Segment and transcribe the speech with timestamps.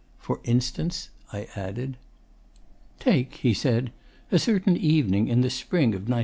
[0.17, 1.95] 'For instance?' I added.
[2.99, 3.91] 'Take,' he said,
[4.31, 6.19] 'a certain evening in the spring of '95.